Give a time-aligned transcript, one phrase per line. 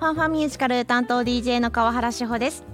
[0.00, 2.64] ファンファミュージカル担当 DJ の川原志保です。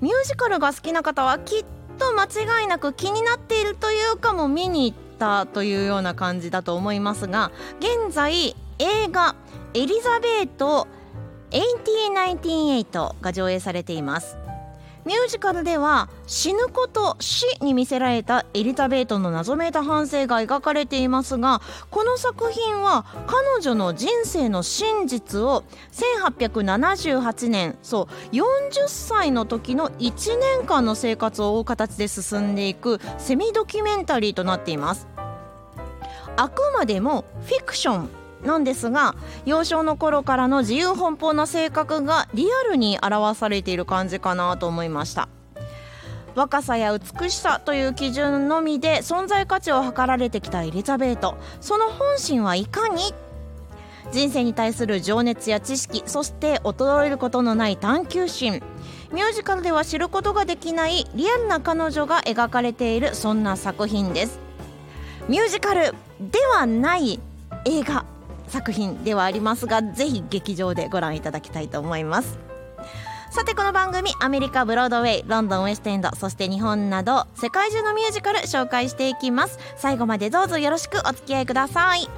[0.00, 1.64] ミュージカルが好きな方はきっ
[1.98, 9.34] と間違いなく気になっているというかも見に行ったというような感じだと思いますが現在映画
[9.74, 10.86] 「エリザベート
[11.50, 14.36] 1898」が上映されています。
[15.06, 35.06] ミュージカルでは死ぬこと死に見せられたエリザベートの謎めいた反省が描かれていますがこの作品は彼女の人生の真実を1878年そう40歳の時の1年間の生活を追う形で進んでいくセミドキュメンタリーとなっています。
[36.36, 38.25] あくまでもフィクション。
[38.46, 45.28] なんですが幼少の頃からの自由奔放な性格がリアルに表されている感じかなと思いました。
[46.34, 51.36] 若さや美しさという基準のみで存在価値を図られてきたエリザベート。
[51.62, 53.14] その本心はいかに？
[54.12, 58.62] 人生に対する情熱や知識そして衰えることのない探求心。
[59.12, 64.38] ミュージカルでは知ることができないリアルな彼女が描かれているそんな作品です。
[65.28, 67.18] ミュージカルではない
[67.64, 68.04] 映画。
[68.48, 72.38] 作品ではありますがぜひ劇場でご覧いただきたいと思います。
[73.30, 79.58] さてこの番組アメリカブロードウェイロンドンウェストエンドそして日本など世界中のミュージカル紹介していきます。
[79.76, 82.08] 最後までどうぞよろしくお付き合いください。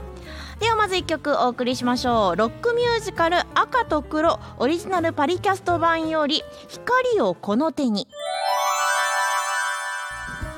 [0.60, 2.36] ではまず1曲お送りしましょう。
[2.36, 8.06] ロックミュージカル赤と黒オリジナルパリキャスト版より光をこの手に。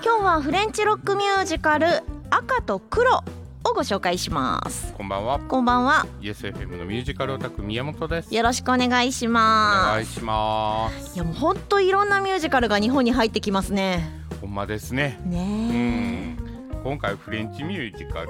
[0.05, 3.23] 今日はフレンチロックミュージカル赤と黒
[3.71, 5.39] をご紹介しますこんばんは。
[5.39, 8.35] こんばんは ESFM のミュージカルオタク宮本です。
[8.35, 11.15] よろしくお願いしおます願いします。
[11.15, 14.11] いやもう本当いろんなミュージカルが日本に入ってきますね
[14.41, 15.21] ほんまですね。
[15.25, 16.39] うねん。
[16.83, 18.29] 今回フレンチミュージカル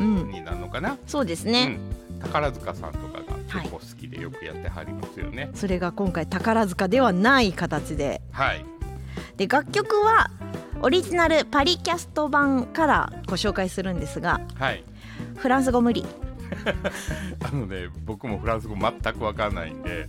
[0.00, 0.98] うんになるのかな？
[1.00, 1.78] えそうですね、
[2.10, 2.20] うん。
[2.20, 5.50] 宝塚さんとかが結構好きでよくやってはりますよね。
[5.54, 8.64] それが今回宝塚ではない形ではい。
[9.36, 10.30] で楽曲は
[10.84, 14.84] オリジナルパリキャスト版からご紹介するんですがはい。
[15.36, 16.04] フランス語無理
[17.42, 20.06] あのね、僕もフランス語全くわかんないんで。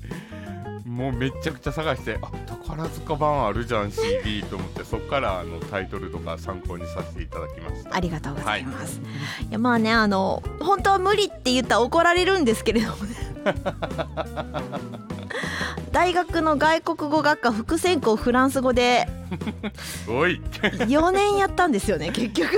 [0.85, 9.01] もうめちゃくちゃ探してあ宝塚版あるじゃん CD と思って そこからあのタイトルとか参考にさせていただきましたありがとうございます、
[9.49, 13.15] い、やまあねあの本当は無理って言ったら怒られるんですけれどもね
[15.95, 19.07] 大学の外国語学科副専攻フランス語で
[20.09, 20.41] おい。
[20.61, 22.49] 4年やったんですよね結局。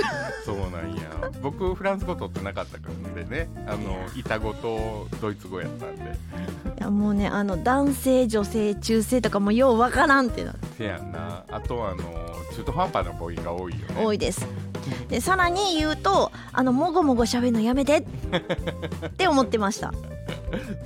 [0.44, 1.30] そうなんや。
[1.40, 3.48] 僕フランス語取ってなかったからでね。
[3.68, 6.02] あの板語とドイツ語やったんで。
[6.02, 11.44] いやもうねあの男性女性中性とかもようわからんってなせやんな。
[11.48, 12.02] あとはあの
[12.56, 14.04] 中途半端な母音が多いよね。
[14.04, 14.44] 多いです
[15.08, 17.98] でさらに言うとあのもごもごしゃべるのやめて。
[17.98, 19.92] って思ってました。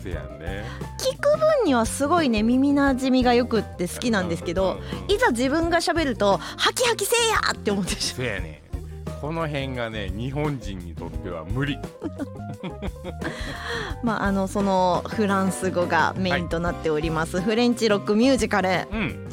[0.03, 0.65] せやんね。
[0.99, 8.63] 聞く分にはすごいね耳なじみがよくって好きなんですけどいざ自分がしゃべるとハキハキせえやって思ってしませやね。
[8.69, 11.75] んこの辺がね日本人にとっては無理。
[11.75, 11.79] う
[14.03, 18.89] まああのそのフランス語がメインとなっております、フレンチロックミュージカル。
[18.91, 19.29] うん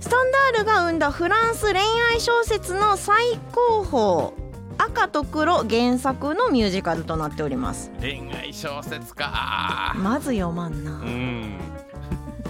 [0.00, 1.80] スタンダールが生んだフランス恋
[2.12, 4.46] 愛小説の最高峰
[4.78, 7.90] 赤と黒原作のミュージカルとなっております。
[8.00, 9.94] 恋愛小説か。
[9.96, 10.90] まず読まんな。
[10.92, 11.58] うん。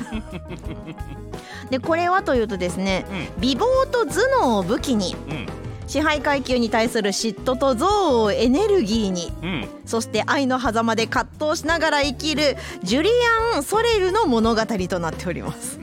[1.71, 3.41] でこれはというとですねうん。
[3.41, 5.47] 美貌と頭脳を武器にうん。
[5.87, 7.91] 支配階級に対する嫉妬と憎悪
[8.23, 9.69] をエネルギーにうん。
[9.85, 13.11] そして愛の狭間で葛藤しながら生きるジュリ
[13.55, 15.79] アン・ソレルの物語となっております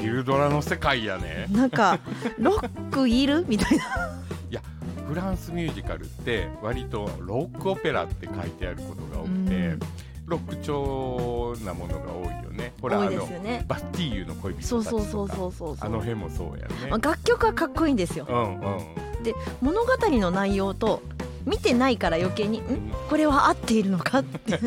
[0.00, 1.46] うんヒルドラの世界やね。
[1.50, 2.00] なんか
[2.38, 3.44] ロックいる？
[3.46, 3.84] みたいな。
[4.50, 4.62] いや
[5.06, 9.80] フランスミュージカルって割とロックオペラって書いてあることが多くて、うん。
[10.26, 12.72] ロック調なものが多いよね。
[12.80, 13.64] ほらね。
[13.66, 15.34] バッティーユの恋人たちとか
[15.80, 16.74] あの辺もそうやね。
[16.88, 18.26] まあ楽曲はかっこいいんですよ。
[18.28, 18.80] うんうん。
[19.60, 19.88] 物語
[20.18, 21.02] の内容と
[21.44, 22.92] 見てないから余計にん。
[23.08, 24.58] これは合っているのかって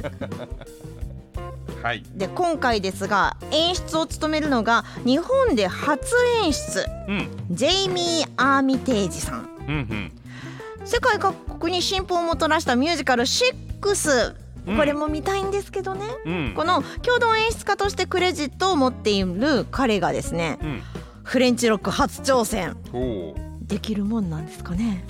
[1.84, 2.04] はい。
[2.16, 7.30] で今回ですが演出を務めるのが日本で初演出うん。
[7.52, 9.50] ジェイミー・アーミテージさん。
[9.68, 10.12] うんうん。
[10.86, 14.34] 世界各国に進歩をもたらしたミュージカル「シックス。
[14.66, 14.78] うん。
[14.78, 16.54] これも見たいんですけどね、うん。
[16.56, 20.82] この共同演出家としてクレジットを持っている彼がですねうん。
[21.24, 22.78] フレンチロック初挑戦。
[23.62, 25.04] できるもんなんですかね。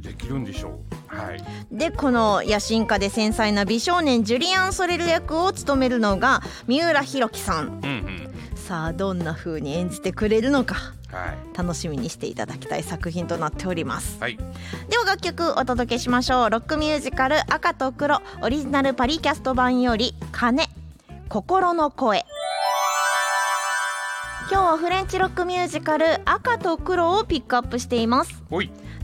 [0.00, 1.44] できるんでしょうはい。
[1.70, 7.66] でこの野心家で繊細な美少年ジュリアン・ソレル役を務めるのが三浦弘樹さん。
[7.66, 8.34] うんうん。
[8.56, 10.74] さあどんな風に演じてくれるのか
[11.10, 11.56] はい。
[11.56, 14.18] 楽しみにしていただきたい作品となっております。
[14.20, 14.36] はい。
[14.36, 16.50] では楽曲お届けしましょう。
[16.50, 20.68] ロックミュージカル赤と黒オリジナルパリキャスト版より鐘
[21.28, 22.24] 心の声。
[24.50, 28.42] 今日はフレンチロックミュージカル赤と黒をピックアップしています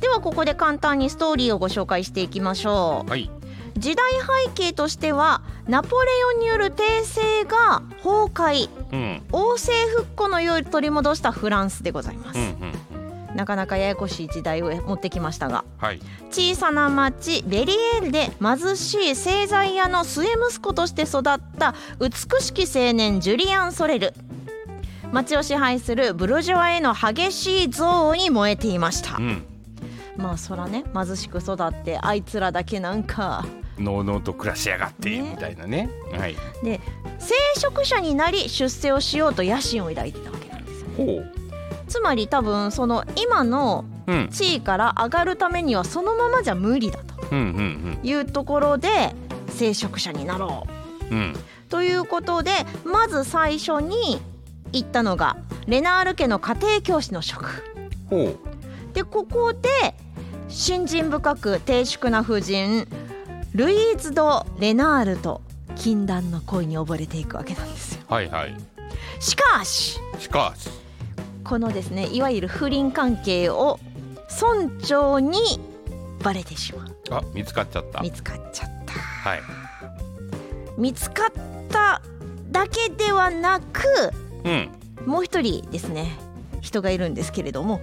[0.00, 3.11] ではここで簡単にストーリーをご紹介していきましょう。
[3.11, 3.31] はい。
[3.76, 4.05] 時代
[4.46, 8.69] 背景としてはナポレオンによる帝政が崩壊。
[8.93, 9.23] うん。
[9.32, 12.94] 王政復古の世を取り戻したフランスでございます、うんうん
[13.35, 15.64] なかなかややこしい時代を持ってきましたが。
[15.79, 16.00] はい。
[16.31, 21.23] 小さな町ベリエールで貧しい製材屋の末息子として育っ
[21.58, 24.14] た美しき青年ジュリアン・ソレル。
[25.11, 29.17] 町を支配するブルジョワへの激しい憎悪に燃えていました。
[29.17, 29.44] うん
[30.17, 33.45] まあそらね貧しく育ってあいつらだけなんか
[33.79, 35.31] のうのうと暮らしやがってね。
[35.33, 35.91] みたいなね。
[36.13, 36.37] はい。
[36.63, 36.81] で
[37.19, 41.33] 聖職者になり出世をしようと野心を抱いてたわけなんですよほう。
[41.89, 44.29] つまり多分その今のうん。
[44.31, 49.15] 地位から上がるためにはそのままじゃ無理だというところで
[49.49, 50.67] 聖職者になろ
[51.11, 51.15] う。
[51.15, 51.37] うんうん。
[51.71, 52.53] ということで
[52.85, 54.21] まず最初に
[54.73, 57.65] 行ったのがレナール家の家庭教師の職。
[58.11, 58.39] ほう。
[58.93, 59.95] でここで
[60.55, 62.87] 信心深く低粛な婦人
[63.55, 65.43] ルイーズ・ド・レナールと
[65.75, 68.03] 禁断の恋に溺れていくわけなんですよ。
[68.09, 68.55] はいはい。
[69.19, 70.71] しかししかし。
[71.43, 73.81] このですねいわゆる不倫関係を
[74.41, 75.39] 村長に
[76.23, 76.97] バレてしまう。
[77.11, 78.01] あ見つかっちゃった。
[78.01, 78.93] 見つかっちゃった。
[78.93, 79.41] はい。
[80.79, 82.01] 見つかった
[82.53, 83.83] だけではなく
[84.45, 84.71] うん。
[85.05, 86.17] もう一人ですね
[86.61, 87.81] 人がいるんですけれども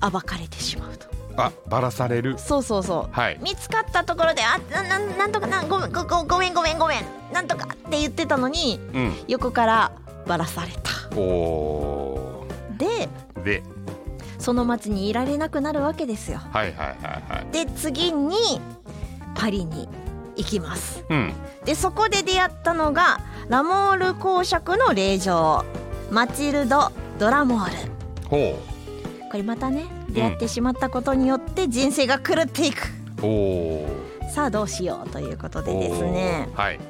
[0.00, 2.38] 暴かれてしまうとあばらされる。
[2.38, 3.14] そうそうそう。
[3.14, 3.38] はい。
[3.42, 7.04] 見つかったところで「あなななんとかなごめんごごごめんごめんごめん。
[7.32, 9.14] なんとか」って言ってたのにうん。
[9.28, 9.92] 横から
[10.26, 11.16] バラされた。
[11.18, 12.46] お
[12.76, 13.42] でー。
[13.42, 13.62] で
[14.38, 16.38] その町にいられなくなるわけですよ。
[16.52, 16.96] はいはいはい
[17.32, 17.52] はい。
[17.52, 18.60] で次に
[19.34, 19.88] パリに
[20.36, 21.04] 行きます。
[21.08, 21.32] うん。
[21.64, 25.64] でそこで出会ったのがラモール公爵の令嬢
[26.10, 27.92] マチルド・ドラモール。
[28.28, 28.58] ほ
[29.30, 32.88] これまたね出会ってしまったことによって人生が狂っていく、
[33.22, 34.30] うおー。
[34.30, 36.48] さあどうしようということでですね。
[36.54, 36.80] はい。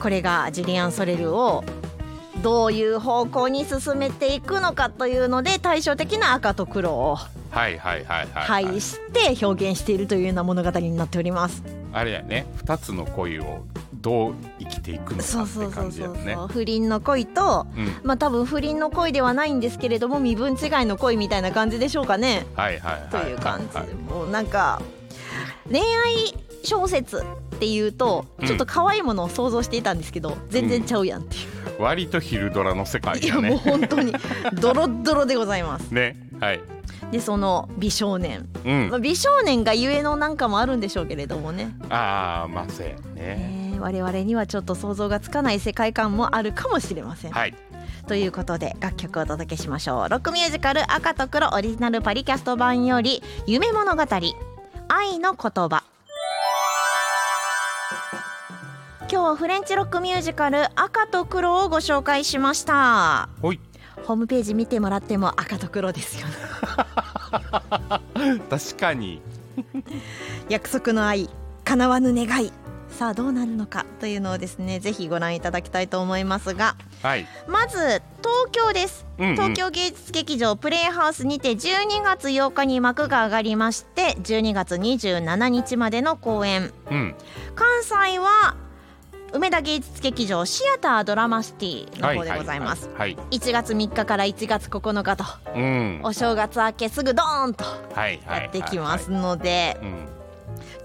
[0.00, 1.64] これがジュリアン・ソレルを
[2.42, 7.16] どういう方向に進めていくのかというので対照的な赤と黒を
[7.50, 8.64] はいはいはいはい。
[8.66, 11.62] 配して表現しているというような物語になっております。
[11.92, 12.46] あれやね。
[12.56, 13.64] 二つの恋を
[14.04, 16.34] どう生きていくのかって感じやね。
[16.34, 17.88] そう不倫の恋とうん。
[18.02, 22.44] まあ多分不倫の恋ではないんですけれども身分違いの恋みたいな感じでしょうかね。
[22.54, 23.10] はいはいはい。
[23.10, 23.94] という感じ、はいはい。
[23.94, 24.82] もうなんか
[25.70, 28.46] 恋愛小説っていうとうん。
[28.46, 31.48] ちょっと可愛いものを想像していたんですけど、全然ちゃうやんっていう、
[31.78, 34.12] 割と昼ドラの世界いやもう本当に
[34.54, 35.92] ドロッドロでございます。
[35.92, 36.60] ねはい。
[37.10, 38.90] でその美少年、うん。
[38.90, 43.00] まあ、美少年がゆえのなんかもあるんでしょうけれどもね、ああまあそうやね。
[43.16, 47.54] えー我々にはちょっと想像がつかない世界観もあるかもしれません、はい。
[48.06, 50.08] ということで楽曲をお届けしましょう。
[50.08, 54.02] ロックミュージカル赤と黒オリジナルパリキャスト版より夢物語
[54.88, 55.84] 愛の言葉
[59.10, 63.28] 今日はフレンチロックミュージカル赤と黒をご紹介しました。
[63.42, 66.34] ホームページ見てもらっても赤と黒ですよね。
[68.48, 69.20] 確かに。
[70.48, 71.28] 約束の愛
[71.64, 72.52] 叶わぬ願い。
[72.88, 76.76] さあどうなるのかというのをですねぜひご覧いただきたいと思いますが。
[77.02, 77.26] はい。
[77.46, 78.02] まず東
[78.52, 79.04] 京です。
[79.18, 79.34] うんうん。
[79.34, 86.72] 東京芸術劇場プレイハウスにて12月8日に幕が上がりまして12月27日までの公演。
[86.90, 87.14] うん。
[87.54, 88.56] 関西は
[89.34, 96.00] 梅田芸術劇場シアタードラマシティの方でございます、はいはい1月3日から1月9日とはいうん。
[96.04, 97.64] お正月明けすぐドーンと
[97.96, 99.76] やってきますはいので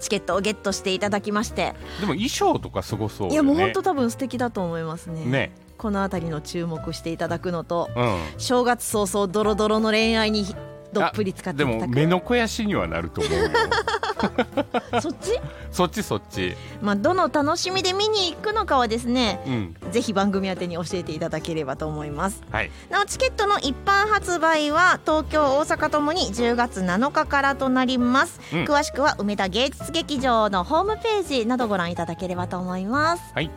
[0.00, 1.74] チケットをゲットしていただきまして。
[2.00, 3.34] でも衣装とかすごそうよね。
[3.34, 5.24] いやもう本当多分素敵だと思いますね。
[5.24, 5.52] ね。
[5.78, 8.18] この辺りの注目していただくのとうん。
[8.38, 10.44] 正月早々ドロドロの恋愛に
[10.92, 11.94] どっぷり使ってでもいただく。
[11.94, 13.48] 目の肥やしにはなると思うよ
[15.00, 15.40] そっち？
[15.70, 16.56] そっちそっち。
[16.82, 19.92] まあどの楽しみで見に行くのかはですねうん。
[19.92, 22.42] ぜひ番組宛てに教えていただければと思います。
[22.50, 22.70] はい。
[22.90, 28.64] なおチケットの一般発売は東京大阪ともに10月7日からとなります、うん。
[28.64, 33.22] 詳しくは梅田芸術劇場のホームページなどご覧いただければと思います。
[33.34, 33.50] はい。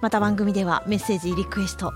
[0.00, 1.92] また番組ではメッセージリクエスト